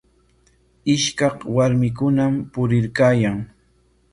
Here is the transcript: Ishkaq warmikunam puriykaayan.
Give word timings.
Ishkaq 0.93 1.37
warmikunam 1.55 2.33
puriykaayan. 2.51 3.37